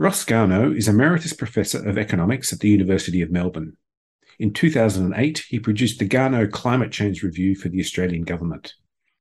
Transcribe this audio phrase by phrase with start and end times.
[0.00, 3.76] Ross Garnaut is Emeritus Professor of Economics at the University of Melbourne.
[4.38, 8.74] In 2008, he produced the Garnaut Climate Change Review for the Australian Government.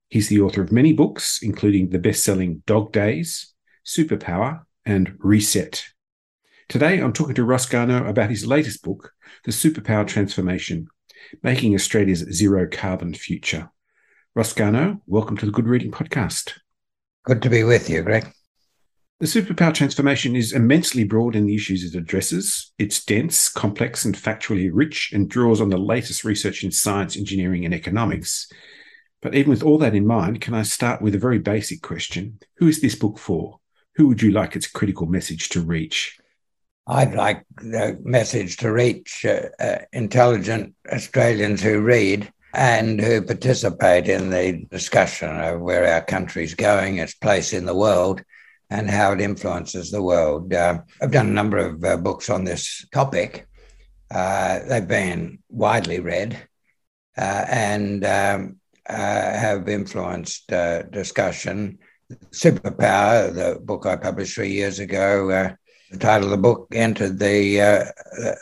[0.08, 3.56] He's the author of many books, including the best selling Dog Days,
[3.88, 5.84] Superpower, and Reset.
[6.70, 9.14] Today, I'm talking to Ross Garnaut about his latest book,
[9.46, 10.90] The Superpower Transformation
[11.42, 13.72] Making Australia's Zero Carbon Future.
[14.36, 16.60] Ross Garnaut, welcome to the Good Reading Podcast.
[17.24, 18.32] Good to be with you, Greg.
[19.20, 22.72] The superpower transformation is immensely broad in the issues it addresses.
[22.78, 27.66] It's dense, complex, and factually rich, and draws on the latest research in science, engineering,
[27.66, 28.48] and economics.
[29.24, 32.38] But even with all that in mind, can I start with a very basic question?
[32.58, 33.60] Who is this book for?
[33.96, 36.20] Who would you like its critical message to reach?
[36.86, 44.10] I'd like the message to reach uh, uh, intelligent Australians who read and who participate
[44.10, 48.22] in the discussion of where our country's going, its place in the world,
[48.70, 50.54] and how it influences the world.
[50.54, 53.48] Uh, I've done a number of uh, books on this topic.
[54.12, 56.38] Uh, they've been widely read
[57.18, 58.58] uh, and um,
[58.90, 61.80] uh, have influenced uh, discussion.
[62.32, 65.56] Superpower, the book I published three years ago,
[65.92, 67.58] the title of the book entered the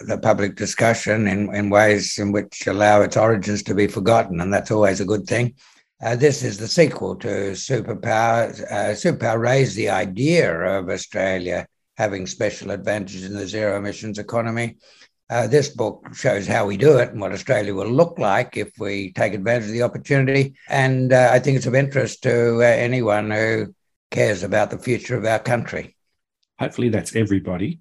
[0.08, 4.54] the public discussion in, in ways in which allow its origins to be forgotten, and
[4.54, 5.56] that's always a good thing.
[6.04, 8.50] Uh, this is the sequel to Superpower.
[8.70, 11.66] Uh, Superpower raised the idea of Australia
[11.98, 14.78] having special advantages in the zero emissions economy.
[15.30, 18.72] Uh, this book shows how we do it and what Australia will look like if
[18.78, 20.54] we take advantage of the opportunity.
[20.70, 23.74] And uh, I think it's of interest to uh, anyone who
[24.12, 25.96] cares about the future of our country.
[26.60, 27.80] Hopefully, that's everybody.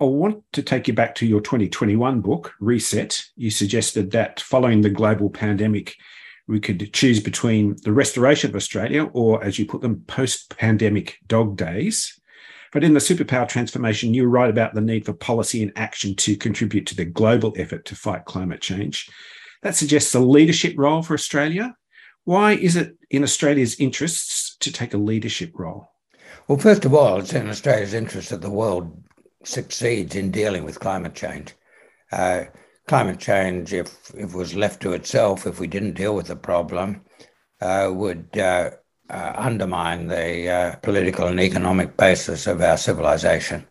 [0.00, 3.22] I want to take you back to your 2021 book, Reset.
[3.36, 5.94] You suggested that following the global pandemic,
[6.48, 11.18] we could choose between the restoration of Australia or, as you put them, post pandemic
[11.26, 12.18] dog days.
[12.72, 16.36] But in the superpower transformation, you write about the need for policy and action to
[16.36, 19.08] contribute to the global effort to fight climate change.
[19.62, 21.74] That suggests a leadership role for Australia.
[22.24, 25.88] Why is it in Australia's interests to take a leadership role?
[26.48, 29.02] Well, first of all, it's in Australia's interest that the world
[29.44, 31.54] succeeds in dealing with climate change.
[32.12, 32.44] Uh,
[32.86, 36.36] climate change, if, if it was left to itself, if we didn't deal with the
[36.36, 37.00] problem,
[37.60, 38.70] uh, would uh,
[39.10, 43.66] uh, undermine the uh, political and economic basis of our civilization.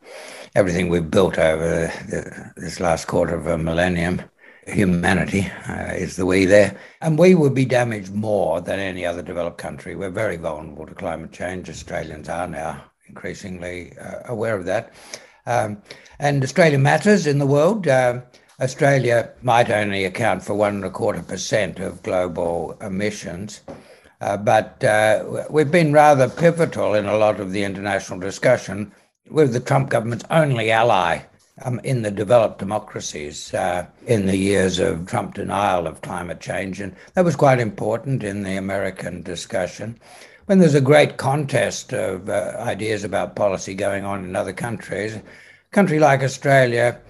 [0.55, 4.21] Everything we've built over the, this last quarter of a millennium,
[4.67, 6.79] humanity uh, is the we there.
[7.01, 9.95] And we would be damaged more than any other developed country.
[9.95, 11.69] We're very vulnerable to climate change.
[11.69, 14.93] Australians are now increasingly uh, aware of that.
[15.45, 15.81] Um,
[16.19, 17.87] and Australia matters in the world.
[18.61, 23.59] Australia might only account for one and a quarter percent of global emissions,
[24.21, 28.93] uh, but uh, we've been rather pivotal in a lot of the international discussion.
[29.29, 31.23] We're the Trump government's only ally
[31.65, 36.79] um, in the developed democracies uh, in the years of Trump denial of climate change,
[36.79, 39.99] and that was quite important in the American discussion.
[40.45, 45.15] When there's a great contest of uh, ideas about policy going on in other countries,
[45.15, 45.23] a
[45.71, 47.01] country like Australia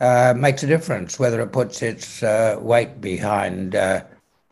[0.00, 4.02] uh, makes a difference whether it puts its uh, weight behind uh,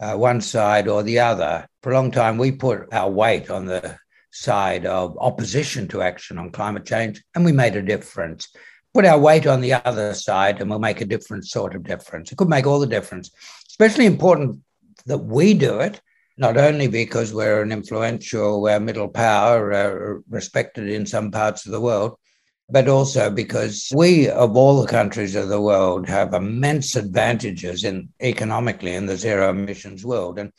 [0.01, 1.67] uh, one side or the other.
[1.83, 3.99] For a long time, we put our weight on the
[4.31, 8.49] side of opposition to action on climate change, and we made a difference.
[8.95, 12.31] Put our weight on the other side, and we'll make a different sort of difference.
[12.31, 13.31] It could make all the difference.
[13.69, 14.61] Especially important
[15.07, 16.01] that we do it,
[16.37, 21.73] not only because we're an influential uh, middle power, uh, respected in some parts of
[21.73, 22.17] the world,
[22.71, 28.11] but also because we, of all the countries of the world, have immense advantages in
[28.21, 30.39] economically in the zero emissions world.
[30.39, 30.53] And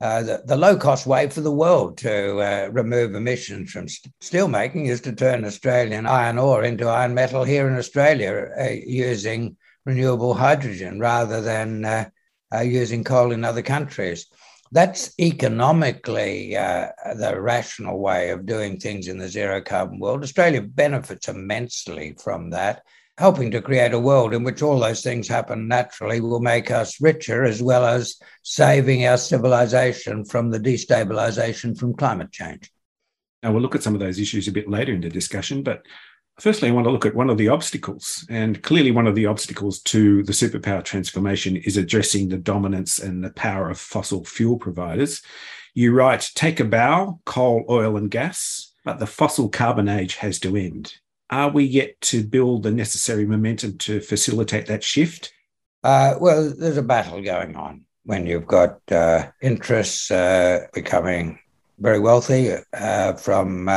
[0.00, 4.12] uh, the, the low cost way for the world to uh, remove emissions from st-
[4.20, 9.56] steelmaking is to turn Australian iron ore into iron metal here in Australia uh, using
[9.86, 12.08] renewable hydrogen rather than uh,
[12.54, 14.26] uh, using coal in other countries.
[14.72, 20.22] That's economically uh, the rational way of doing things in the zero carbon world.
[20.22, 22.82] Australia benefits immensely from that.
[23.18, 27.00] Helping to create a world in which all those things happen naturally will make us
[27.00, 32.70] richer as well as saving our civilization from the destabilization from climate change.
[33.42, 35.82] Now, we'll look at some of those issues a bit later in the discussion, but
[36.38, 38.26] Firstly, I want to look at one of the obstacles.
[38.28, 43.24] And clearly, one of the obstacles to the superpower transformation is addressing the dominance and
[43.24, 45.22] the power of fossil fuel providers.
[45.72, 50.38] You write, take a bow, coal, oil, and gas, but the fossil carbon age has
[50.40, 50.96] to end.
[51.30, 55.32] Are we yet to build the necessary momentum to facilitate that shift?
[55.82, 61.38] Uh, well, there's a battle going on when you've got uh, interests uh, becoming
[61.78, 63.68] very wealthy uh, from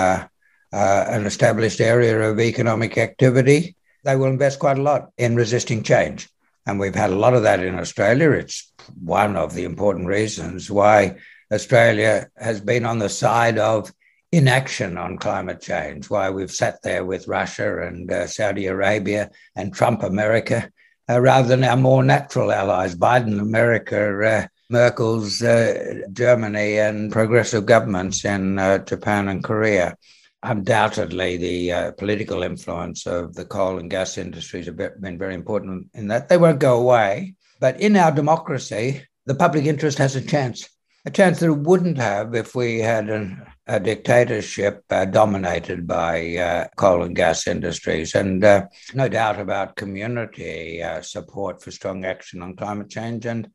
[0.71, 5.83] uh, an established area of economic activity, they will invest quite a lot in resisting
[5.83, 6.29] change.
[6.65, 8.31] And we've had a lot of that in Australia.
[8.31, 8.71] It's
[9.01, 11.17] one of the important reasons why
[11.51, 13.91] Australia has been on the side of
[14.31, 19.73] inaction on climate change, why we've sat there with Russia and uh, Saudi Arabia and
[19.73, 20.69] Trump America,
[21.09, 27.65] uh, rather than our more natural allies, Biden America, uh, Merkel's uh, Germany, and progressive
[27.65, 29.97] governments in uh, Japan and Korea
[30.43, 35.87] undoubtedly the uh, political influence of the coal and gas industries have been very important
[35.93, 36.29] in that.
[36.29, 37.35] They won't go away.
[37.59, 40.69] But in our democracy, the public interest has a chance,
[41.05, 46.37] a chance that it wouldn't have if we had an, a dictatorship uh, dominated by
[46.37, 48.15] uh, coal and gas industries.
[48.15, 53.25] And uh, no doubt about community uh, support for strong action on climate change.
[53.25, 53.49] And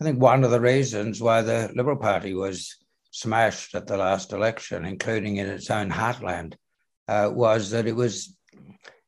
[0.00, 2.76] I think one of the reasons why the Liberal Party was
[3.16, 6.54] smashed at the last election, including in its own heartland,
[7.08, 8.36] uh, was that it was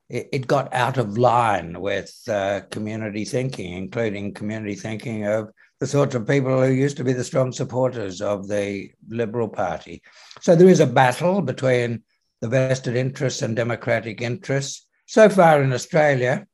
[0.08, 5.50] it, it, got out of line with uh, community thinking, including community thinking of
[5.80, 10.02] the sorts of people who used to be the strong supporters of the Liberal Party.
[10.40, 12.02] So there is a battle between
[12.40, 14.86] the vested interests and democratic interests.
[15.06, 16.46] So far in Australia,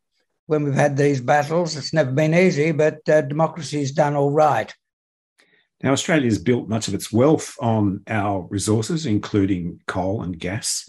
[0.47, 4.75] when we've had these battles, it's never been easy, but uh, democracy's done all right.
[5.85, 10.89] Now, Australia has built much of its wealth on our resources, including coal and gas.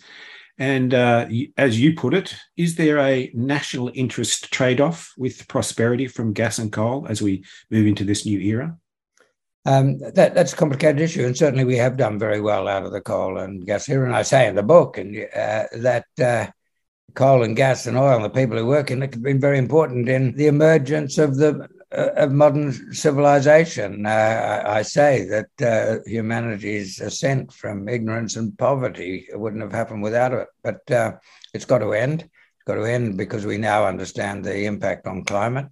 [0.57, 1.27] And uh,
[1.57, 6.59] as you put it, is there a national interest trade off with prosperity from gas
[6.59, 8.77] and coal as we move into this new era?
[9.65, 12.93] Um, that, that's a complicated issue, and certainly we have done very well out of
[12.93, 14.05] the coal and gas here.
[14.05, 16.47] And I say in the book and uh, that uh,
[17.15, 19.57] coal and gas and oil, and the people who work in it, have been very
[19.57, 24.05] important in the emergence of the of modern civilization.
[24.05, 30.33] Uh, I say that uh, humanity's ascent from ignorance and poverty wouldn't have happened without
[30.33, 30.47] it.
[30.63, 31.13] But uh,
[31.53, 32.23] it's got to end.
[32.23, 35.67] It's got to end because we now understand the impact on climate.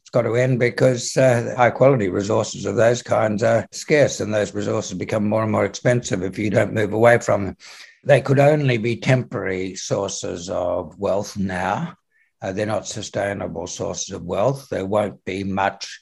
[0.00, 4.32] It's got to end because uh, high quality resources of those kinds are scarce and
[4.32, 7.56] those resources become more and more expensive if you don't move away from them.
[8.02, 11.96] They could only be temporary sources of wealth now
[12.42, 14.68] uh, they're not sustainable sources of wealth.
[14.70, 16.00] There won't be much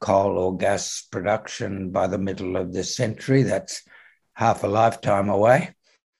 [0.00, 3.42] coal or gas production by the middle of this century.
[3.42, 3.82] That's
[4.34, 5.74] half a lifetime away.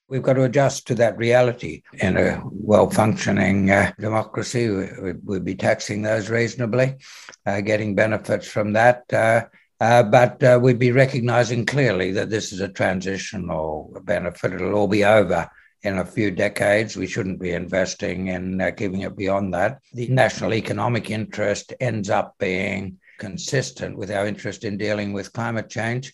[0.08, 1.82] We've got to adjust to that reality.
[1.94, 6.96] In a well functioning uh, democracy, we, would be taxing those reasonably,
[7.44, 9.02] uh, getting benefits from that.
[9.12, 9.46] Uh,
[9.80, 14.52] uh but uh, we'd be recognizing clearly that this is a transitional benefit.
[14.52, 15.50] It'll all be over
[15.86, 16.96] in a few decades.
[16.96, 19.78] We shouldn't be investing in uh, keeping it beyond that.
[19.92, 25.70] The national economic interest ends up being consistent with our interest in dealing with climate
[25.70, 26.12] change.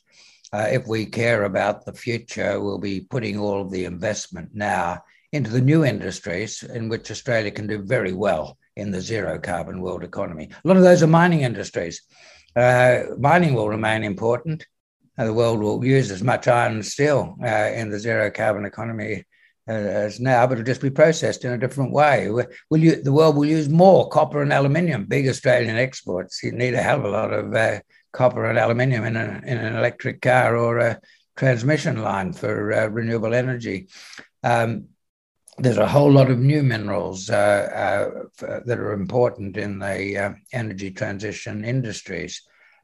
[0.52, 5.02] Uh, if we care about the future, we'll be putting all of the investment now
[5.32, 9.80] into the new industries in which Australia can do very well in the zero carbon
[9.80, 10.50] world economy.
[10.52, 12.02] A lot of those are mining industries.
[12.54, 14.66] Uh, mining will remain important.
[15.16, 18.66] Uh, the world will use as much iron and steel uh, in the zero carbon
[18.66, 19.25] economy
[19.66, 22.31] as now, but it'll just be processed in a different way.
[22.31, 26.42] Will you, the world will use more copper and aluminium, big Australian exports.
[26.42, 27.81] You need a hell of a lot of uh,
[28.12, 31.00] copper and aluminium in, a, in an electric car or a
[31.37, 33.88] transmission line for uh, renewable energy.
[34.42, 34.88] Um,
[35.59, 37.35] there's a whole lot of new minerals uh,
[38.45, 42.42] uh that are important in the uh, energy transition industries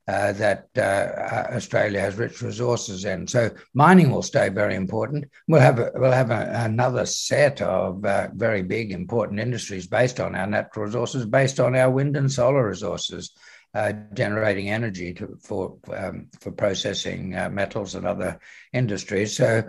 [0.09, 3.27] uh, that uh, uh, Australia has rich resources in.
[3.27, 5.27] So mining will stay very important.
[5.47, 10.19] We'll have a, we'll have a, another set of uh, very big important industries based
[10.19, 13.33] on our natural resources, based on our wind and solar resources,
[13.75, 18.41] uh, generating energy to, for um, for processing metals and other
[18.73, 19.37] industries.
[19.37, 19.69] So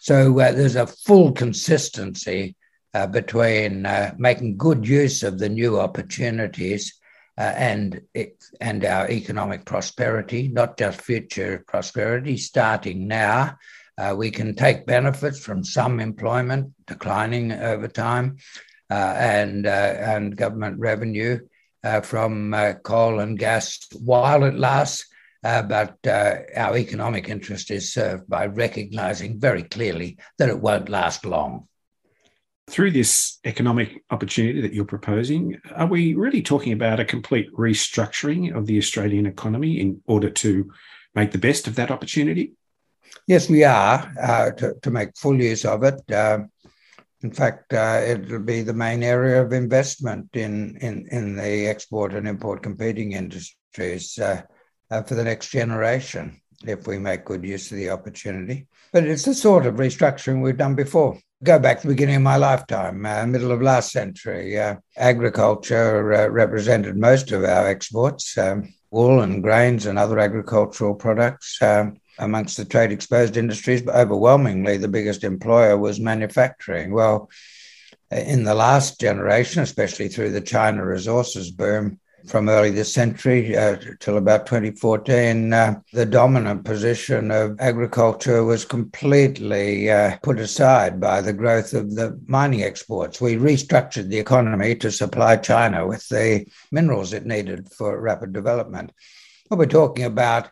[0.00, 2.56] so there's a full consistency
[3.10, 3.86] between
[4.18, 6.97] making good use of the new opportunities
[7.38, 8.00] uh, and
[8.60, 13.56] and our economic prosperity, not just future prosperity, starting now.
[13.96, 18.36] Uh, we can take benefits from some employment declining over time,
[18.90, 21.38] uh, and uh, and government revenue
[21.84, 25.06] uh, from uh, coal and gas while it lasts.
[25.42, 31.68] but our economic interest is served by recognizing very clearly that it won't last long.
[32.68, 38.54] Through this economic opportunity that you're proposing, are we really talking about a complete restructuring
[38.54, 40.70] of the Australian economy in order to
[41.14, 42.52] make the best of that opportunity?
[43.26, 46.12] Yes, we are uh, to, to make full use of it.
[46.12, 46.40] Uh,
[47.22, 52.12] in fact, uh, it'll be the main area of investment in, in, in the export
[52.12, 54.42] and import competing industries uh,
[54.90, 58.66] uh, for the next generation if we make good use of the opportunity.
[58.92, 61.18] But it's the sort of restructuring we've done before.
[61.44, 64.58] Go back to the beginning of my lifetime, uh, middle of last century.
[64.58, 70.94] Uh, agriculture uh, represented most of our exports, um, wool and grains and other agricultural
[70.94, 71.62] products.
[71.62, 76.92] Um, amongst the trade exposed industries, but overwhelmingly the biggest employer was manufacturing.
[76.92, 77.30] Well,
[78.10, 83.76] in the last generation, especially through the China resources boom from early this century uh,
[84.00, 91.20] till about 2014, uh, the dominant position of agriculture was completely uh, put aside by
[91.20, 93.20] the growth of the mining exports.
[93.20, 98.92] We restructured the economy to supply China with the minerals it needed for rapid development.
[99.48, 100.50] What we're talking about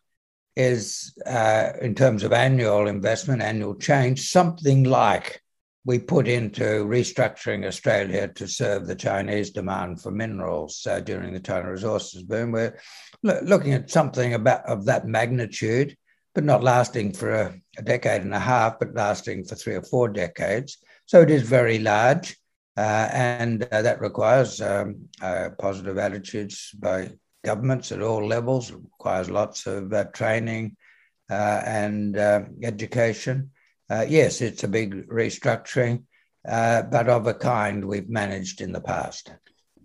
[0.57, 5.43] is, uh, in terms of annual investment, annual change, something like
[5.87, 11.38] we put into restructuring Australia to serve the Chinese demand for minerals uh, during the
[11.38, 12.50] China resources boom.
[12.50, 12.76] We're
[13.23, 15.97] lo- looking at something about of that magnitude,
[16.35, 19.83] but not lasting for a, a, decade and a half, but lasting for three or
[19.83, 20.78] four decades.
[21.07, 22.37] So it is very large,
[22.76, 27.12] uh, and uh, that requires um, uh, positive attitudes by
[27.45, 28.71] governments at all levels.
[28.71, 30.76] It requires lots of uh, training
[31.31, 32.16] uh, and
[32.64, 33.52] education.
[33.88, 36.05] Uh, yes, it's a big restructuring,
[36.49, 39.33] uh, but of a kind we've managed in the past.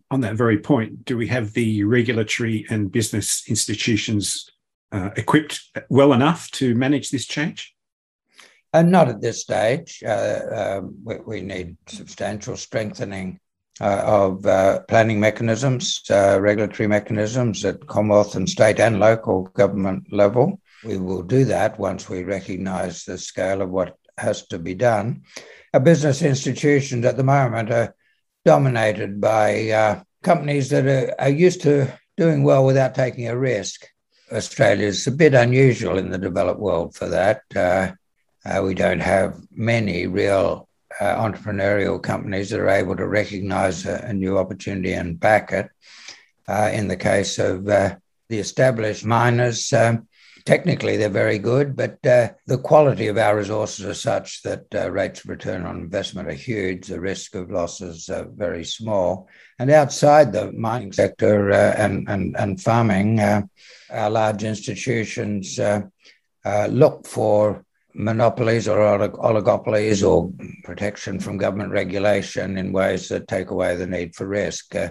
[0.10, 4.50] On that very point, do we have the regulatory and business institutions
[4.92, 7.74] uh, equipped well enough to manage this change?
[8.74, 10.02] not at this stage.
[10.04, 13.40] Um, we, we need substantial strengthening
[13.82, 20.12] uh, of uh, planning mechanisms, uh, regulatory mechanisms at Commonwealth and state and local government
[20.12, 20.60] level.
[20.84, 25.24] We will do that once we recognize the scale of what has to be done.
[25.74, 27.96] Our business institutions at the moment are
[28.46, 33.88] dominated by uh, companies that are, are used to doing well without taking a risk.
[34.32, 37.42] Australia is a bit unusual in the developed world for that.
[37.56, 37.92] Uh,
[38.46, 40.68] uh, we don't have many real
[41.00, 45.70] uh, entrepreneurial companies that are able to recognize a, a new opportunity and back it.
[46.48, 47.96] Uh, in the case of uh,
[48.30, 50.08] the established miners, um,
[50.46, 54.92] technically they're very good, but uh, the quality of our resources are such that uh,
[54.92, 56.88] rates of return on investment are huge.
[56.88, 59.28] The risk of losses are very small.
[59.60, 65.60] And outside the mining sector uh, and, and, and farming, our large institutions
[66.70, 70.32] look for monopolies or oligopolies or
[70.64, 74.76] protection from government regulation in ways that take away the need for risk.
[74.76, 74.90] Uh,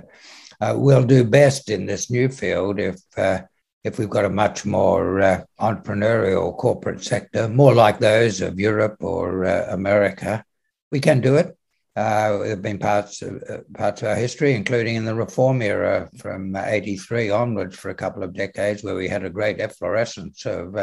[0.61, 3.41] uh, we'll do best in this new field if uh,
[3.85, 8.97] if we've got a much more uh, entrepreneurial corporate sector, more like those of Europe
[9.01, 10.45] or uh, America.
[10.93, 11.57] We can do it.
[11.97, 13.43] Uh, there have been parts of,
[13.75, 18.23] parts of our history, including in the reform era from '83 onwards, for a couple
[18.23, 20.77] of decades, where we had a great efflorescence of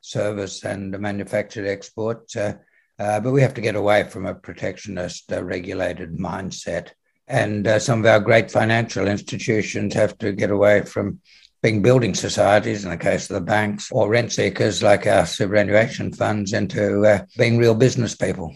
[0.00, 2.36] service and manufactured exports.
[2.36, 2.54] Uh,
[2.98, 6.90] uh, but we have to get away from a protectionist, uh, regulated mindset.
[7.28, 11.20] And uh, some of our great financial institutions have to get away from
[11.62, 16.12] being building societies, in the case of the banks, or rent seekers like our superannuation
[16.12, 18.54] funds, into uh, being real business people.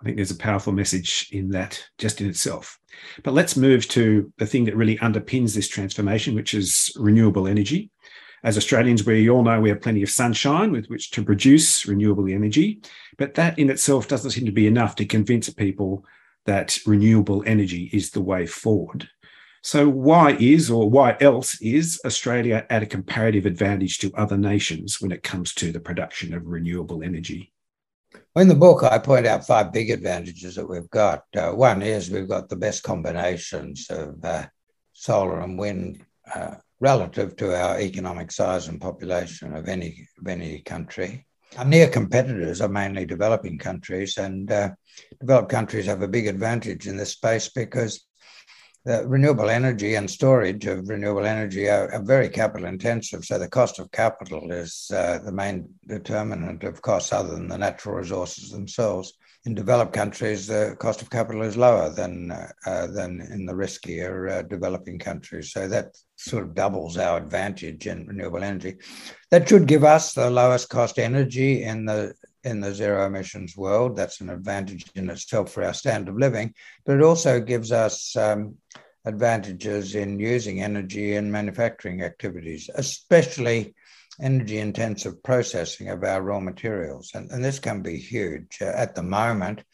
[0.00, 2.78] I think there's a powerful message in that just in itself.
[3.22, 7.90] But let's move to the thing that really underpins this transformation, which is renewable energy.
[8.42, 12.28] As Australians, we all know we have plenty of sunshine with which to produce renewable
[12.28, 12.82] energy,
[13.16, 16.04] but that in itself doesn't seem to be enough to convince people
[16.46, 19.08] that renewable energy is the way forward.
[19.64, 25.00] So, why is or why else is Australia at a comparative advantage to other nations
[25.00, 27.52] when it comes to the production of renewable energy?
[28.34, 31.24] In the book, I point out five big advantages that we've got.
[31.36, 34.46] Uh, one is we've got the best combinations of uh,
[34.94, 36.04] solar and wind
[36.34, 41.24] uh, relative to our economic size and population of any of any country.
[41.56, 44.70] Our near competitors are mainly developing countries, and uh,
[45.20, 48.08] developed countries have a big advantage in this space because
[48.84, 53.24] the renewable energy and storage of renewable energy are, are very capital intensive.
[53.24, 57.58] So the cost of capital is uh, the main determinant of costs, other than the
[57.58, 63.20] natural resources themselves in developed countries, the cost of capital is lower than uh, than
[63.20, 65.52] in the riskier uh, developing countries.
[65.52, 68.76] So that sort of doubles our advantage in renewable energy.
[69.32, 73.96] That should give us the lowest cost energy in the in the zero emissions world.
[73.96, 78.16] That's an advantage in itself for our standard of living, but it also gives us
[78.16, 78.56] um,
[79.04, 83.74] advantages in using energy in manufacturing activities, especially
[84.20, 87.10] energy intensive processing of our raw materials.
[87.14, 88.58] And, and this can be huge.
[88.60, 89.64] Uh, at the moment,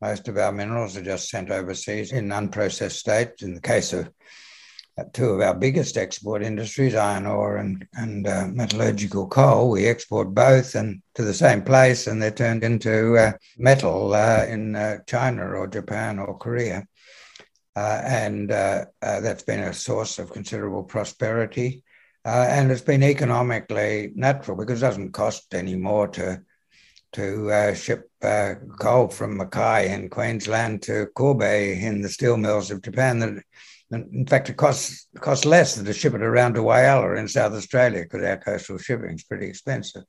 [0.00, 3.42] most of our minerals are just sent overseas in unprocessed state.
[3.42, 4.10] In the case of
[5.12, 10.34] two of our biggest export industries, iron ore and, and uh, metallurgical coal, we export
[10.34, 14.98] both and to the same place, and they're turned into uh, metal uh, in uh,
[15.06, 16.86] China or Japan or Korea.
[17.76, 21.82] Uh, and that's been a source of considerable prosperity.
[22.24, 26.40] and it's been economically natural because it doesn't cost any more to
[27.14, 32.72] to uh, ship uh, coal from Mackay in Queensland to Kobe in the steel mills
[32.72, 33.20] of Japan.
[33.20, 33.44] That,
[33.94, 37.52] in fact, it costs costs less than to ship it around to Whyalla in South
[37.52, 40.04] Australia because our coastal shipping is pretty expensive.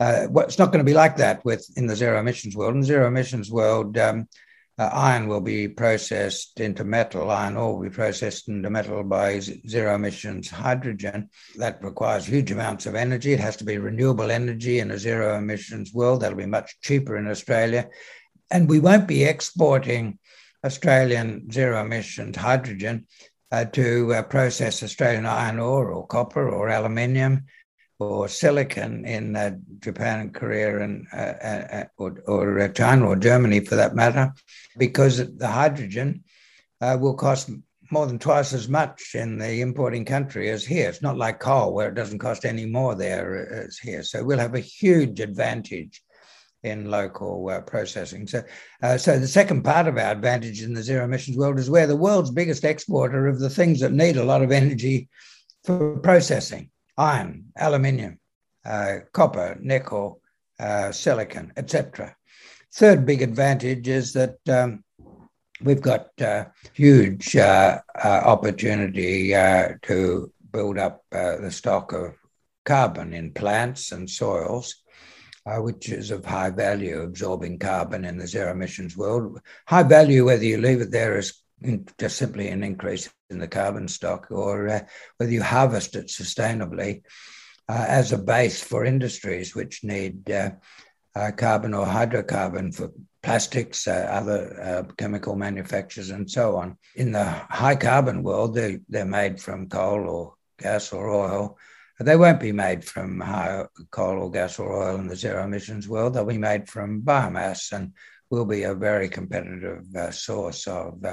[0.00, 2.74] Uh, well, it's not going to be like that with in the zero emissions world.
[2.74, 4.28] In the zero emissions world, um,
[4.76, 7.30] uh, iron will be processed into metal.
[7.30, 11.30] Iron ore will be processed into metal by zero emissions hydrogen.
[11.56, 13.32] That requires huge amounts of energy.
[13.32, 16.22] It has to be renewable energy in a zero emissions world.
[16.22, 17.88] That'll be much cheaper in Australia.
[18.50, 20.18] And we won't be exporting
[20.64, 23.06] Australian zero emissions hydrogen
[23.52, 27.44] uh, to uh, process Australian iron ore or copper or aluminium
[28.00, 33.16] or silicon in uh, Japan and Korea and uh, uh, uh or, or China or
[33.16, 34.32] Germany for that matter,
[34.76, 36.24] because the hydrogen
[36.80, 37.50] will cost
[37.90, 40.88] more than twice as much in the importing country as here.
[40.88, 44.02] It's not like coal where it doesn't cost any more there as here.
[44.02, 46.02] So we'll have a huge advantage
[46.64, 48.26] in local uh, processing.
[48.26, 48.42] So,
[48.82, 51.86] uh, so the second part of our advantage in the zero emissions world is we're
[51.86, 55.08] the world's biggest exporter of the things that need a lot of energy
[55.64, 58.18] for processing iron, aluminium,
[58.64, 60.20] uh, copper, nickel,
[60.58, 62.16] uh, silicon, etc.
[62.72, 64.84] Third big advantage is that um,
[65.60, 69.30] we've got uh, huge uh, opportunity
[69.82, 72.14] to build up the stock of
[72.64, 74.76] carbon in plants and soils.
[75.46, 79.40] Which is of high value, absorbing carbon in the zero emissions world.
[79.66, 81.34] High value, whether you leave it there as
[81.98, 84.80] just simply an increase in the carbon stock, or uh,
[85.16, 87.02] whether you harvest it sustainably
[87.68, 90.50] uh, as a base for industries which need uh,
[91.14, 92.90] uh carbon or hydrocarbon for
[93.22, 96.76] plastics, uh, other uh, chemical manufacturers, and so on.
[96.94, 101.58] In the high carbon world, they're, they're made from coal or gas or oil.
[102.00, 103.20] They won't be made from
[103.90, 106.14] coal or gas or oil in the zero emissions world.
[106.14, 107.92] They'll be made from biomass and
[108.30, 111.04] will be a very competitive source of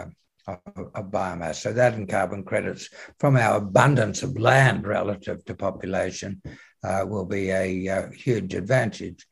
[0.48, 0.60] of,
[0.96, 1.56] of, biomass.
[1.56, 2.89] So that and carbon credits
[3.20, 6.41] from our abundance of land relative to population
[6.84, 9.26] uh, will be a, a uh, huge advantage.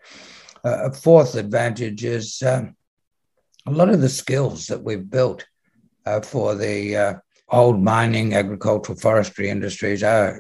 [0.64, 2.76] Uh, a fourth advantage is um,
[3.66, 5.46] a lot of the skills that we've built
[6.06, 7.14] uh, for the uh,
[7.50, 10.40] old mining, agricultural, forestry industries are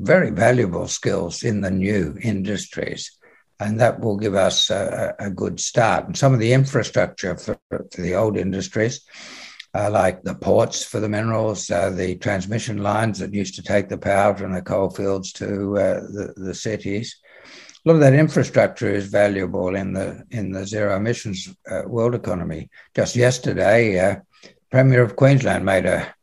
[0.00, 3.12] very valuable skills in the new industries.
[3.58, 6.06] And that will give us a, a good start.
[6.06, 9.02] And some of the infrastructure for, for the old industries
[9.74, 13.88] uh, like the ports for the minerals, uh, the transmission lines that used to take
[13.88, 17.16] the power from the coal fields to uh, the, the cities.
[17.84, 22.14] A lot of that infrastructure is valuable in the in the zero emissions uh, world
[22.14, 22.68] economy.
[22.94, 24.16] Just yesterday, uh,
[24.70, 26.14] Premier of Queensland made a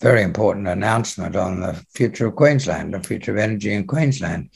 [0.00, 4.50] very important announcement on the future of Queensland, the future of energy in Queensland,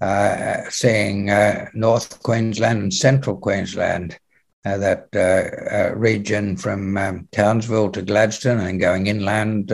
[0.00, 1.26] uh, saying
[1.74, 4.18] North Queensland and Central Queensland
[4.64, 9.72] uh, that uh, uh, region from um, Townsville to Gladstone and going inland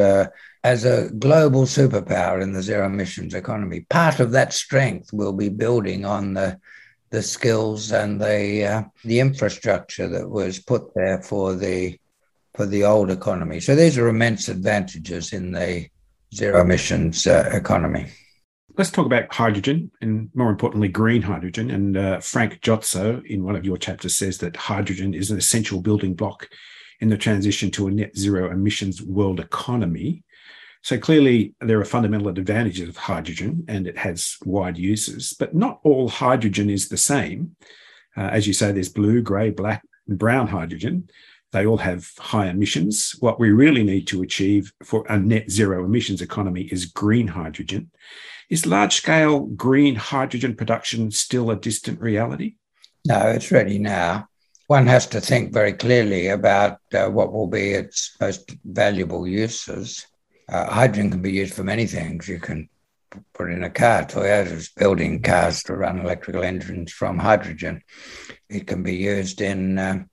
[0.62, 3.86] as a global superpower in the zero emissions economy.
[3.88, 6.58] Part of that strength will be building on the
[7.10, 11.98] the skills and the uh, the infrastructure that was put there for the
[12.54, 13.60] for the old economy.
[13.60, 15.88] So these are immense advantages in the
[16.32, 18.06] zero emissions uh, economy
[18.76, 21.70] let's talk about hydrogen and more importantly, green hydrogen.
[21.70, 25.80] And uh, Frank Jotzo, in one of your chapters, says that hydrogen is an essential
[25.80, 26.48] building block
[27.00, 30.24] in the transition to a net zero emissions world economy.
[30.82, 35.80] So clearly, there are fundamental advantages of hydrogen and it has wide uses, but not
[35.82, 37.56] all hydrogen is the same.
[38.16, 41.08] Uh, as you say, there's blue, grey, black, and brown hydrogen.
[41.54, 43.14] They all have high emissions.
[43.20, 47.92] What we really need to achieve for a net zero emissions economy is green hydrogen.
[48.50, 52.56] Is large scale green hydrogen production still a distant reality?
[53.06, 54.26] No, it's ready now.
[54.66, 60.08] One has to think very clearly about uh, what will be its most valuable uses.
[60.48, 62.26] Uh, hydrogen can be used for many things.
[62.28, 62.68] You can
[63.32, 64.02] put in a car.
[64.02, 67.80] Toyota's building cars to run electrical engines from hydrogen.
[68.48, 70.10] It can be used in um,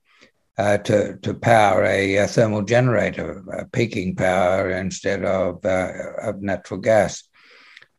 [0.58, 6.78] uh, to, to power a, a, thermal generator, peaking power instead of, uh, of natural
[6.78, 7.24] gas.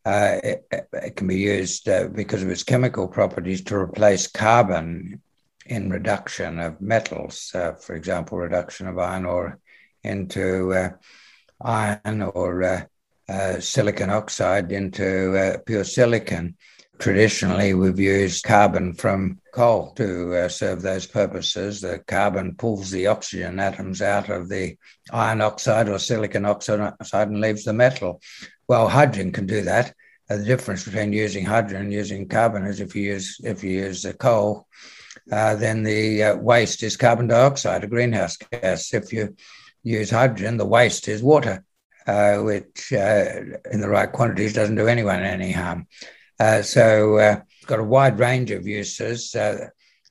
[0.05, 5.21] Uh, it, it, can be used uh, because of its chemical properties to replace carbon
[5.65, 9.59] in reduction of metals, for example, reduction of iron ore
[10.03, 10.91] into
[11.61, 12.89] iron or
[13.59, 16.57] silicon oxide into pure silicon.
[17.03, 21.81] Traditionally, we've used carbon from coal to uh, serve those purposes.
[21.81, 24.77] The carbon pulls the oxygen atoms out of the
[25.11, 28.21] iron oxide or silicon oxide and leaves the metal.
[28.69, 29.93] Well, hydrogen can do that.
[30.29, 33.71] Uh, the difference between using hydrogen and using carbon is if you use if you
[33.71, 34.65] use the coal,
[35.29, 38.93] uh, then the uh, waste is carbon dioxide, a greenhouse gas.
[38.93, 39.35] If you
[39.83, 41.65] use hydrogen, the waste is water,
[42.07, 43.41] uh, which uh,
[43.73, 45.85] in the right quantities doesn't do anyone any harm.
[46.39, 49.67] Uh, so uh, it's got a wide range of uses, uh,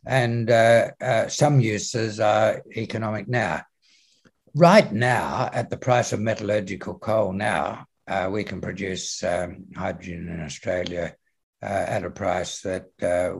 [0.06, 0.50] and
[1.30, 3.62] some uses are economic now.
[4.54, 7.86] Right now, at the price of metallurgical coal now,
[8.30, 11.14] we can produce um, hydrogen in Australia
[11.62, 13.32] uh, at a price that uh,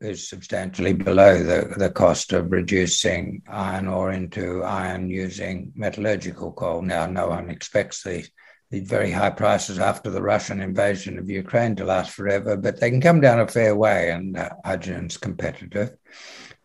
[0.00, 6.82] is substantially below the, the cost of reducing iron ore into iron using metallurgical coal.
[6.82, 8.24] Now, no one expects the
[8.70, 12.90] the very high prices after the Russian invasion of Ukraine to last forever, but they
[12.90, 15.96] can come down a fair way, and uh, hydrogen's competitive.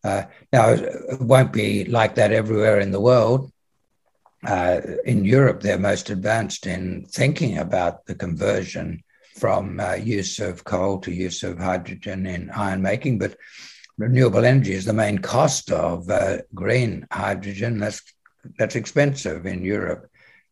[0.03, 3.51] Uh, now, it won't be like that everywhere in the world.
[4.45, 9.03] Uh, in Europe, they're most advanced in thinking about the conversion
[9.35, 13.35] from uh, use of coal to use of hydrogen in iron making, but
[13.97, 17.77] renewable energy is the main cost of uh, green hydrogen.
[17.77, 18.01] That's
[18.57, 20.09] that's expensive in Europe.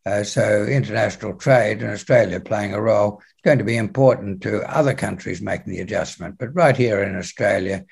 [0.08, 4.62] Uh, so international trade and Australia playing a role is going to be important to
[4.62, 6.38] other countries making the adjustment.
[6.38, 7.84] But right here in Australia,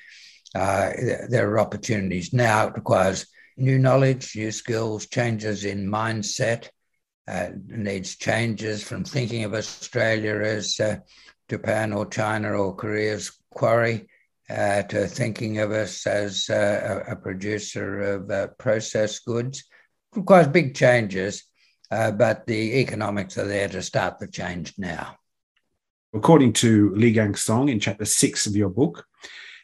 [0.54, 0.92] uh,
[1.28, 2.68] there are opportunities now.
[2.68, 3.26] It requires
[3.58, 6.70] new knowledge, new skills, changes in mindset.
[7.28, 10.96] Uh, needs changes from thinking of Australia as uh,
[11.50, 14.08] Japan or China or Korea's quarry
[14.48, 19.64] uh, to thinking of us as uh, a, a, producer of processed goods.
[20.12, 21.42] It requires big changes
[21.90, 25.16] uh, but the economics are there to start the change now.
[26.14, 29.06] According to Ligang Song in chapter six of your book,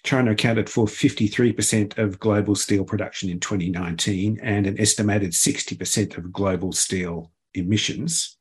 [0.05, 6.33] China accounted for 53% of global steel production in 2019 and an estimated 60% of
[6.33, 8.37] global steel emissions.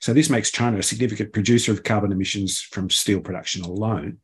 [0.00, 4.18] So, this makes China a significant producer of carbon emissions from steel production alone.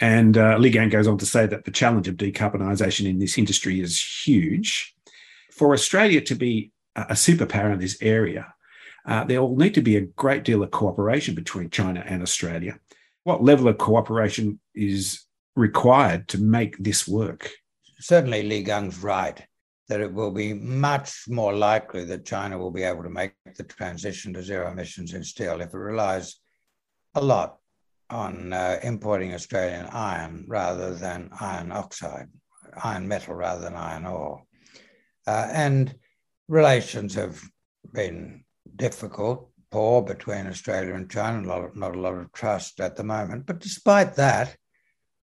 [0.00, 3.80] And uh, Ligang goes on to say that the challenge of decarbonisation in this industry
[3.80, 4.94] is huge.
[5.52, 8.54] For Australia to be a superpower in this area,
[9.06, 12.78] uh, there will need to be a great deal of cooperation between China and Australia.
[13.24, 17.50] What level of cooperation is required to make this work?
[18.00, 19.40] Certainly, Ligang's right
[19.88, 23.62] that it will be much more likely that China will be able to make the
[23.62, 26.36] transition to zero emissions in steel if it relies
[27.14, 27.58] a lot
[28.10, 32.28] on uh, importing Australian iron rather than iron oxide,
[32.82, 34.42] iron metal rather than iron ore.
[35.26, 35.94] Uh, and
[36.48, 37.40] relations have
[37.92, 38.44] been
[38.76, 43.04] difficult, poor between Australia and China, not, of, not a lot of trust at the
[43.04, 43.46] moment.
[43.46, 44.56] But despite that,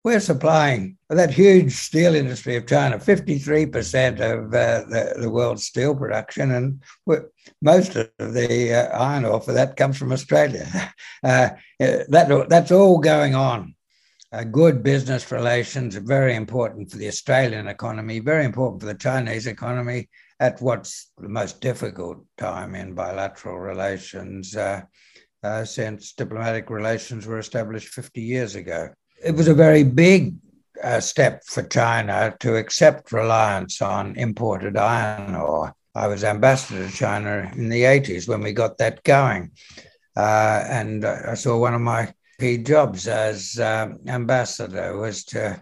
[0.05, 5.95] we're supplying that huge steel industry of China, 53% of uh, the, the, world's steel
[5.95, 6.83] production, and
[7.61, 10.67] most of the uh, iron ore for that comes from Australia.
[11.25, 11.49] Uh,
[11.81, 13.75] that, that's all going on.
[14.53, 19.49] Good business relations are very important for the Australian economy, very important for the Chinese
[19.49, 20.09] economy,
[20.41, 24.83] at what's the most difficult time in bilateral relations uh,
[25.43, 28.89] uh, since diplomatic relations were established 50 years ago.
[29.25, 30.37] It was a very big
[30.83, 35.75] uh, step for China to accept reliance on imported iron ore.
[35.95, 39.51] I was ambassador to China in the 80s when we got that going.
[40.17, 45.61] Uh, and I saw one of my key jobs as uh, ambassador was to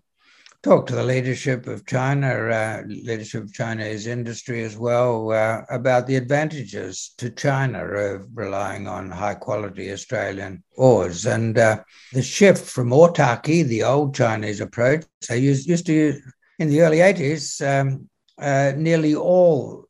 [0.66, 6.08] talk to the leadership of China, uh, leadership of Chinese industry as well, uh, about
[6.08, 11.24] the advantages to China of relying on high quality Australian ores.
[11.24, 16.20] And uh, the shift from autarky, the old Chinese approach, they used, used to
[16.58, 19.84] in the early 80s, um, uh, nearly all,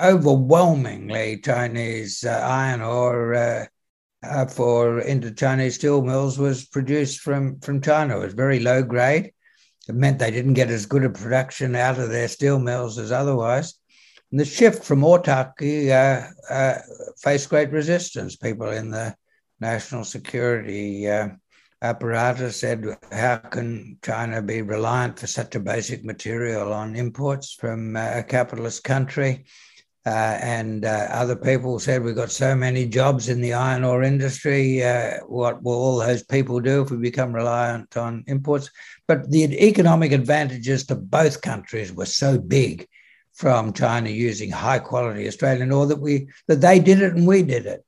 [0.00, 3.34] overwhelmingly Chinese uh, iron ore.
[3.34, 3.66] Uh,
[4.54, 8.20] for into Chinese steel mills was produced from from China.
[8.20, 9.32] It was very low grade,
[9.88, 13.10] it meant they didn't get as good a production out of their steel mills as
[13.10, 13.74] otherwise.
[14.30, 16.78] And the shift from autarky uh, uh,
[17.20, 18.36] faced great resistance.
[18.36, 19.14] People in the
[19.60, 21.28] national security uh,
[21.82, 27.96] apparatus said, How can China be reliant for such a basic material on imports from
[27.96, 29.44] uh, a capitalist country?
[30.04, 34.02] Uh, and uh, other people said, We've got so many jobs in the iron ore
[34.02, 34.82] industry.
[34.82, 38.68] Uh, what will all those people do if we become reliant on imports?
[39.06, 42.88] But the economic advantages to both countries were so big
[43.32, 47.42] from China using high quality Australian ore that we that they did it and we
[47.42, 47.84] did it.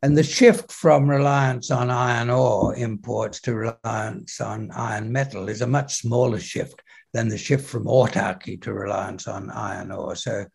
[0.00, 5.60] And the shift from reliance on iron ore imports to reliance on iron metal is
[5.60, 10.14] a much smaller shift than the shift from autarky to reliance on iron ore.
[10.14, 10.46] So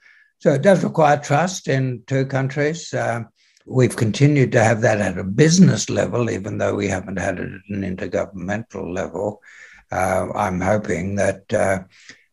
[0.43, 2.93] so it does require trust in two countries.
[2.93, 3.21] Uh,
[3.65, 7.49] we've continued to have that at a business level, even though we haven't had it
[7.49, 9.41] at an intergovernmental level.
[9.89, 11.83] Uh, I'm hoping that uh,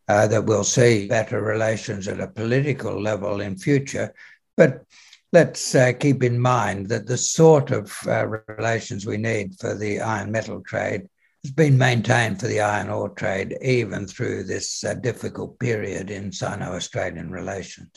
[0.08, 4.12] uh that we'll see better relations at a political level in future.
[4.56, 4.82] But
[5.32, 10.00] let's uh, keep in mind that the sort of uh, relations we need for the
[10.00, 11.08] iron metal trade
[11.42, 16.32] has been maintained for the iron ore trade even through this uh, difficult period in
[16.32, 17.90] Sino Australian relations.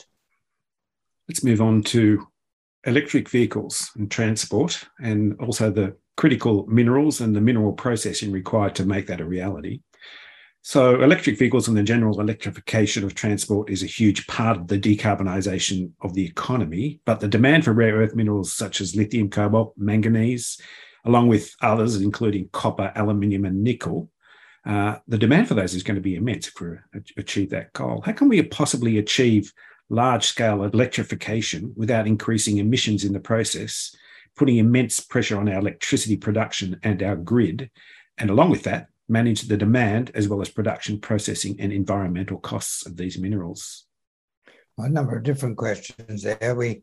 [1.28, 2.26] Let's move on to
[2.86, 8.86] electric vehicles and transport, and also the critical minerals and the mineral processing required to
[8.86, 9.80] make that a reality.
[10.66, 14.78] So, electric vehicles and the general electrification of transport is a huge part of the
[14.78, 17.00] decarbonisation of the economy.
[17.04, 20.58] But the demand for rare earth minerals such as lithium, cobalt, manganese,
[21.04, 24.10] along with others, including copper, aluminium, and nickel,
[24.66, 26.76] uh, the demand for those is going to be immense if we
[27.16, 28.02] achieve that goal.
[28.04, 29.52] How can we possibly achieve
[29.90, 33.94] large scale electrification without increasing emissions in the process,
[34.36, 37.70] putting immense pressure on our electricity production and our grid?
[38.16, 42.86] And along with that, manage the demand as well as production, processing, and environmental costs
[42.86, 43.84] of these minerals?
[44.78, 46.54] a number of different questions there.
[46.54, 46.82] We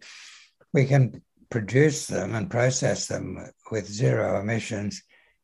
[0.73, 1.21] we can
[1.51, 3.37] produce them and process them
[3.71, 5.03] with zero emissions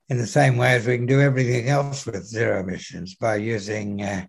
[0.09, 4.01] in the same way as we can do everything else with zero emissions by using
[4.01, 4.25] uh,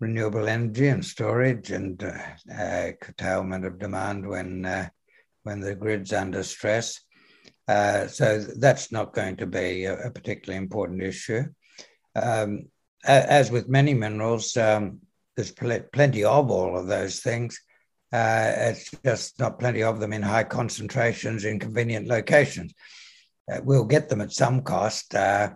[0.00, 4.88] renewable energy and storage and uh, uh, curtailment of demand when uh,
[5.42, 7.00] when the grid's under stress.
[7.68, 11.44] Uh, so that's not going to be a, a particularly important issue.
[12.16, 12.66] Um,
[13.04, 15.00] as with many minerals, um,
[15.36, 17.60] there's pl- plenty of all of those things.
[18.12, 22.72] Uh, it's just not plenty of them in high concentrations in convenient locations.
[23.50, 25.50] Uh, we'll get them at some cost, uh,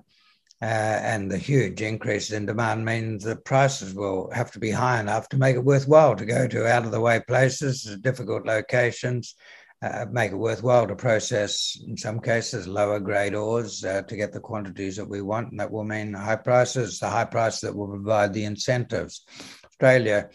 [0.60, 5.00] uh and the huge increase in demand means the prices will have to be high
[5.00, 9.34] enough to make it worthwhile to go to out of the way places, difficult locations,
[9.82, 14.32] uh, make it worthwhile to process, in some cases, lower grade ores uh, to get
[14.32, 15.50] the quantities that we want.
[15.50, 19.24] And that will mean high prices, the high price that will provide the incentives.
[19.64, 20.28] Australia,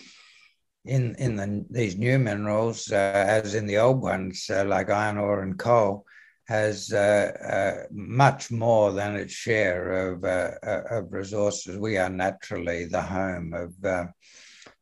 [0.85, 5.17] in, in the, these new minerals, uh, as in the old ones, uh, like iron
[5.17, 6.05] ore and coal,
[6.47, 11.77] has uh, uh, much more than its share of, of resources.
[11.77, 13.73] We are naturally the home of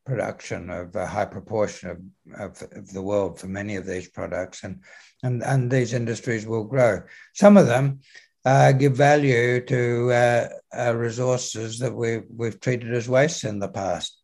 [0.05, 4.63] production of a high proportion of, of, of, the world for many of these products,
[4.63, 4.81] and,
[5.23, 7.01] and, and these industries will grow.
[7.33, 8.01] Some of them
[8.45, 13.67] uh, give value to uh, uh, resources that we've, we've treated as waste in the
[13.67, 14.21] past.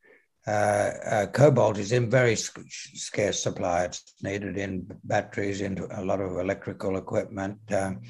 [0.48, 3.84] Uh, uh, cobalt is in very scarce supply.
[3.84, 7.60] It's needed in batteries, into a lot of electrical equipment.
[7.72, 8.02] Um,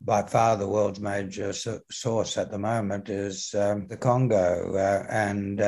[0.00, 5.60] by far, the world's major source at the moment is um, the Congo, uh, and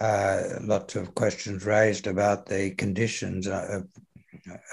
[0.00, 3.86] uh, lots of questions raised about the conditions of,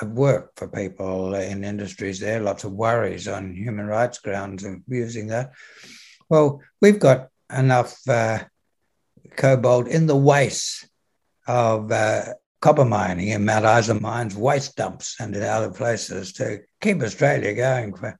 [0.01, 4.75] of, work for people in industries there, lots of worries on human rights grounds of
[4.87, 5.51] using that.
[6.29, 8.43] Well, we've got enough uh,
[9.37, 10.87] cobalt in the waste
[11.47, 12.25] of uh,
[12.61, 17.53] copper mining in Mount Isa mines, waste dumps, and in other places to keep Australia
[17.53, 18.19] going for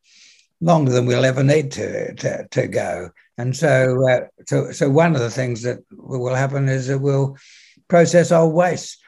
[0.62, 3.10] longer than we'll ever need to to, to go.
[3.38, 7.38] And so, uh, so, so one of the things that will happen is that we'll
[7.88, 9.02] process old waste.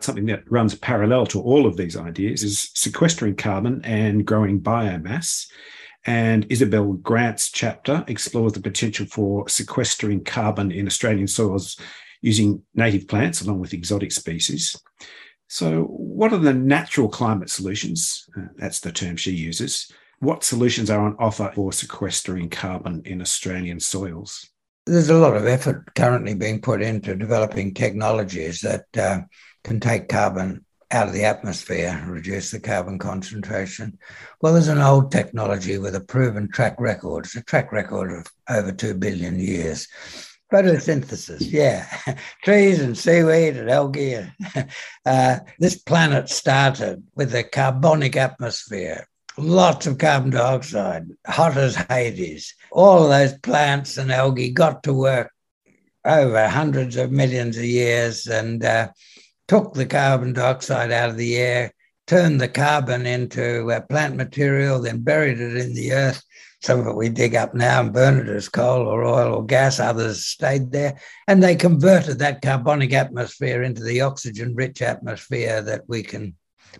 [0.00, 5.46] Something that runs parallel to all of these ideas is sequestering carbon and growing biomass.
[6.06, 11.76] And Isabelle Grant's chapter explores the potential for sequestering carbon in Australian soils
[12.22, 14.76] using native plants along with exotic species.
[15.48, 18.28] So, what are the natural climate solutions?
[18.36, 23.20] Uh, that's the term she uses what solutions are on offer for sequestering carbon in
[23.20, 24.50] Australian soils?
[24.86, 29.20] There's a lot of effort currently being put into developing technologies that uh,
[29.62, 33.98] can take carbon out of the atmosphere reduce the carbon concentration.
[34.40, 37.26] Well, there's an old technology with a proven track record.
[37.26, 39.86] It's a track record of over 2 billion years.
[40.52, 41.86] Photosynthesis, yeah.
[42.42, 44.26] Trees and seaweed and algae.
[45.06, 52.54] Uh, this planet started with a carbonic atmosphere lots of carbon dioxide, hot as Hades.
[52.70, 55.32] All of those plants and algae got to work
[56.04, 58.88] over hundreds of millions of years and uh,
[59.48, 61.72] took the carbon dioxide out of the air,
[62.06, 66.22] turned the carbon into uh, plant material, then buried it in the earth.
[66.60, 69.46] Some of it we dig up now and burn it as coal or oil or
[69.46, 69.78] gas.
[69.78, 70.98] Others stayed there.
[71.28, 76.34] And they converted that carbonic atmosphere into the oxygen rich atmosphere that we can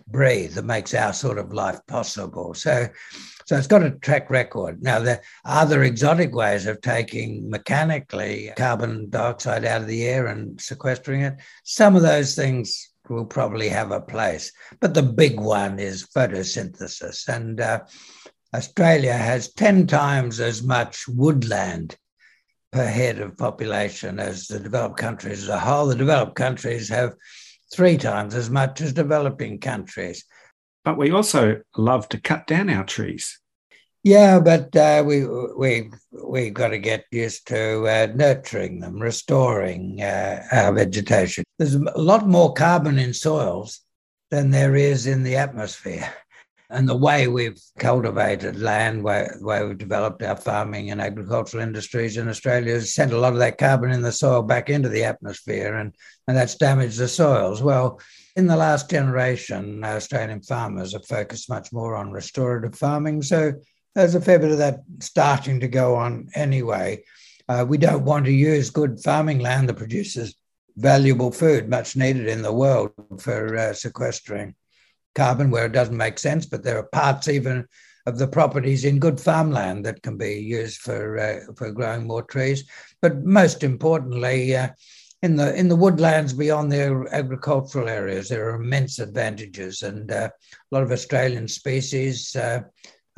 [0.07, 2.53] breathe that makes our sort of life possible.
[2.53, 2.87] So,
[3.45, 4.81] so it's got a track record.
[4.81, 10.27] Now, there are other exotic ways of taking mechanically carbon dioxide out of the air
[10.27, 11.35] and sequestering it.
[11.63, 17.27] Some of those things will probably have a place, but the big one is photosynthesis.
[17.27, 17.81] And uh,
[18.53, 21.97] Australia has 10 times as much woodland
[22.71, 25.87] per head of population as the developed countries as a whole.
[25.87, 27.15] The developed countries have
[27.73, 30.25] three times as much as developing countries.
[30.83, 33.39] But we also love to cut down our trees.
[34.03, 35.91] Yeah, but uh, we we
[36.23, 41.43] we got to get used to uh, nurturing them, restoring uh, our vegetation.
[41.57, 43.81] There's a lot more carbon in soils
[44.31, 46.13] than there is in the atmosphere
[46.71, 51.63] and the way we've cultivated land, way, the way we've developed our farming and agricultural
[51.63, 54.87] industries in Australia has sent a lot of that carbon in the soil back into
[54.87, 55.95] the atmosphere, and,
[56.27, 57.63] and that's damaged the soils.
[57.63, 57.99] Well,
[58.35, 63.23] in the last generation, Australian farmers have focused much more on restorative farming.
[63.23, 63.53] So
[63.95, 67.03] there's a fair bit of that starting to go on anyway.
[67.47, 70.35] Uh, we don't want to use good farming land that produces
[70.77, 74.53] valuable food, much needed in the world for uh, sequestering
[75.15, 77.65] carbon where it doesn't make sense, but there are parts even
[78.05, 82.23] of the properties in good farmland that can be used for uh, for growing more
[82.23, 82.69] trees.
[83.01, 84.69] But most importantly, uh,
[85.21, 90.29] in the in the woodlands beyond the agricultural areas, there are immense advantages, and uh,
[90.31, 92.35] a lot of Australian species.
[92.35, 92.61] Uh,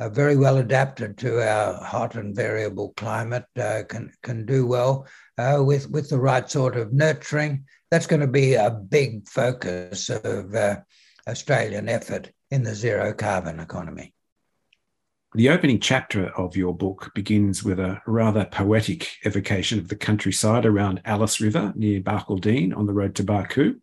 [0.00, 3.44] are very well adapted to our hot and variable climate.
[3.56, 5.06] Uh, can can do well
[5.38, 7.64] uh, with with the right sort of nurturing.
[7.88, 10.56] That's going to be a big focus of
[11.28, 14.12] Australian effort in the zero carbon economy.
[15.34, 20.66] The opening chapter of your book begins with a rather poetic evocation of the countryside
[20.66, 23.76] around Alice River near Barcaldine on the road to Baku.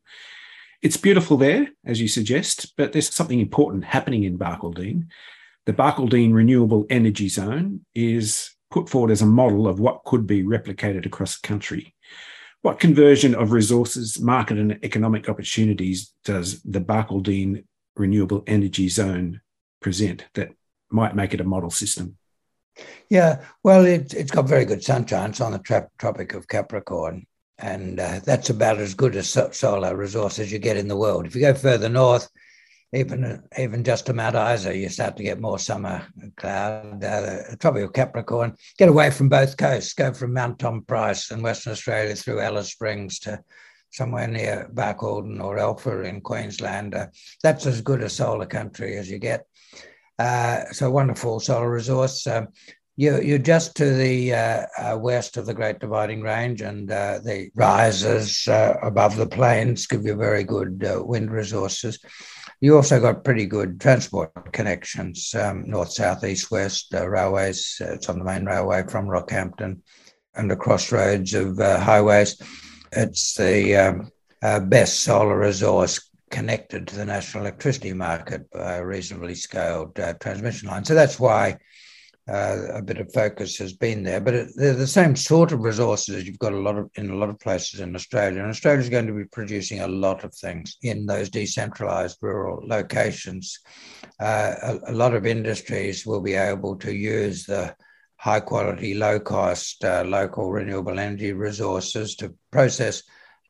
[0.81, 5.07] It's beautiful there, as you suggest, but there's something important happening in Barcaldine.
[5.65, 10.43] The Barcaldine Renewable Energy Zone is put forward as a model of what could be
[10.43, 11.95] replicated across the country.
[12.61, 17.63] What conversion of resources, market, and economic opportunities does the Barcaldine
[17.95, 19.39] Renewable Energy Zone
[19.81, 20.49] present that
[20.89, 22.17] might make it a model system?
[23.09, 25.29] Yeah, well, it, it's got very good sunshine.
[25.29, 27.25] It's on the tra- Tropic of Capricorn,
[27.57, 30.97] and uh, that's about as good a so- solar resource as you get in the
[30.97, 31.25] world.
[31.25, 32.29] If you go further north,
[32.91, 37.03] even even just to Mount Isa, you start to get more summer cloud.
[37.03, 41.73] Uh, Tropic Capricorn, get away from both coasts, go from Mount Tom Price in Western
[41.73, 43.39] Australia through Alice Springs to
[43.91, 46.95] somewhere near Barcaldine or Alpha in Queensland.
[46.95, 47.07] Uh,
[47.43, 49.45] that's as good a solar country as you get.
[50.17, 52.25] Uh, so wonderful solar resource.
[52.27, 52.49] Um,
[52.97, 57.19] you, you're just to the uh, uh, west of the Great Dividing Range, and uh,
[57.23, 61.97] the rises uh, above the plains give you very good uh, wind resources.
[62.61, 67.77] You also got pretty good transport connections, um, north, south, east, west uh, railways.
[67.79, 69.79] it's on the main railway from Rockhampton
[70.35, 72.41] and the crossroads of highways.
[72.91, 73.75] It's the
[74.41, 80.67] um, best solar resource connected to the national electricity market by a reasonably scaled transmission
[80.67, 80.83] line.
[80.83, 81.57] So that's why
[82.29, 85.61] uh, a bit of focus has been there, but it, they're the same sort of
[85.61, 88.41] resources you've got a lot of in a lot of places in Australia.
[88.41, 92.61] And Australia is going to be producing a lot of things in those decentralized rural
[92.67, 93.59] locations.
[94.19, 97.75] Uh, a, a, lot of industries will be able to use the
[98.17, 103.01] high quality, low cost, uh, local renewable energy resources to process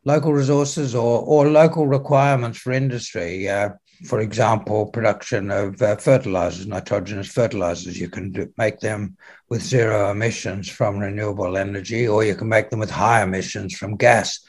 [0.06, 3.50] local resources or, or local requirements for industry.
[3.50, 3.70] Uh,
[4.06, 8.00] for example, production of uh, fertilizers, nitrogenous fertilizers.
[8.00, 9.18] You can do, make them
[9.50, 13.98] with zero emissions from renewable energy, or you can make them with high emissions from
[13.98, 14.40] gas.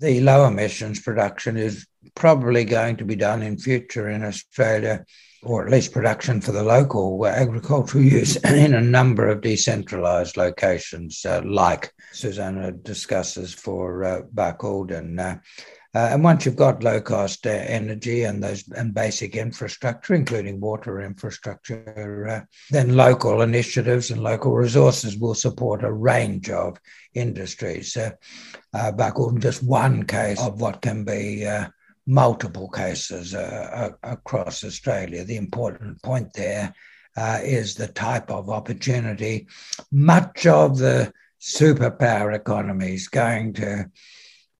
[0.00, 5.04] The low emissions production is probably going to be done in future in Australia,
[5.44, 11.24] or at least production for the local agricultural use in a number of decentralized locations,
[11.24, 15.40] uh, like Susannah discusses for uh, Barcaldine.
[15.94, 20.58] Uh, and once you've got low cost uh, energy and those and basic infrastructure, including
[20.58, 22.40] water infrastructure, uh,
[22.70, 26.78] then local initiatives and local resources will support a range of
[27.14, 27.96] industries.
[27.96, 28.10] Uh,
[28.72, 28.92] uh,
[29.38, 31.66] just one case of what can be uh,
[32.06, 35.24] multiple cases uh, across Australia.
[35.24, 36.74] The important point there
[37.16, 39.46] uh, is the type of opportunity.
[39.90, 43.90] Much of the superpower economy is going to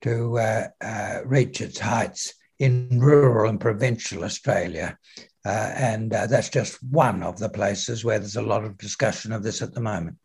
[0.02, 4.98] to uh, uh, reach its heights in rural and provincial Australia.
[5.44, 9.32] Uh, and uh, that's just one of the places where there's a lot of discussion
[9.32, 10.16] of this at the moment.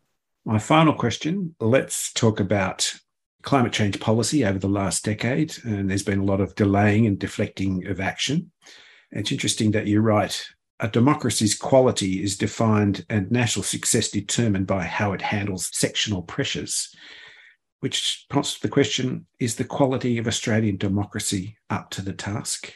[0.46, 2.94] My final question let's talk about
[3.42, 5.56] climate change policy over the last decade.
[5.64, 8.52] And there's been a lot of delaying and deflecting of action.
[9.12, 10.46] It's interesting that you write
[10.80, 16.96] a democracy's quality is defined and national success determined by how it handles sectional pressures
[17.80, 22.74] which prompts the question is the quality of Australian democracy up to the task?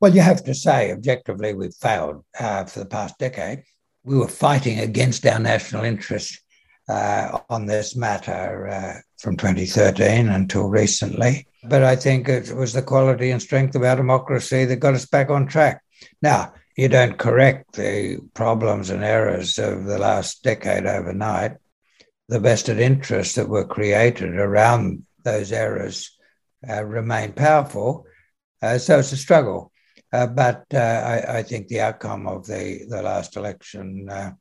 [0.00, 3.62] Well, you have to say, objectively, we've failed uh, for the past decade.
[4.04, 6.40] We were fighting against our national interest
[6.88, 11.46] uh, on this matter uh, from 2013 until recently.
[11.62, 15.06] But I think it was the quality and strength of our democracy that got us
[15.06, 15.82] back on track.
[16.20, 21.56] Now, you don't correct the problems and errors of the last decade overnight
[22.28, 26.16] the vested interests that were created around those errors
[26.68, 28.06] uh, remain powerful.
[28.62, 29.70] Uh, so it's a struggle.
[30.12, 34.32] Uh, but uh, I, I, think the outcome of the, the last election, uh,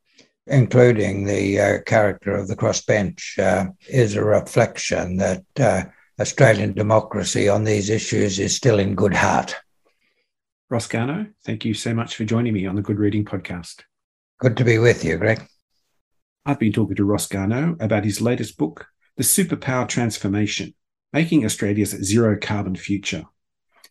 [0.45, 7.89] including the uh, character of the crossbench, is a reflection that Australian democracy on these
[7.89, 9.55] issues is still in good heart.
[10.69, 13.81] Ross Garnaut, thank you so much for joining me on the Good Reading Podcast.
[14.39, 15.47] Good to be with you, Greg.
[16.45, 18.87] I've been talking to Ross Garnaut about his latest book,
[19.17, 20.73] The Superpower Transformation
[21.13, 23.23] Making Australia's Zero Carbon Future.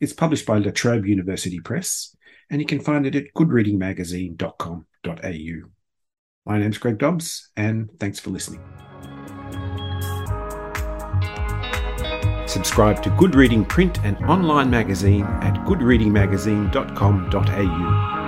[0.01, 2.17] It's published by La Trobe University Press,
[2.51, 5.69] and you can find it at goodreadingmagazine.com.au.
[6.45, 8.61] My name's Greg Dobbs, and thanks for listening.
[12.49, 18.22] Subscribe to Good Reading print and online magazine at goodreadingmagazine.com.au.